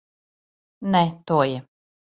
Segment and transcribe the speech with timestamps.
[0.95, 1.65] Не, то је.